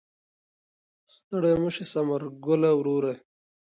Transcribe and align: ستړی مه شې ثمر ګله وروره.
ستړی 1.15 1.53
مه 1.61 1.69
شې 1.75 1.85
ثمر 1.91 2.21
ګله 2.45 2.71
وروره. 2.75 3.13